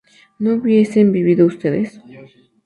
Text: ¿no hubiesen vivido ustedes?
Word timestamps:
¿no 0.39 0.55
hubiesen 0.55 1.11
vivido 1.11 1.45
ustedes? 1.45 2.01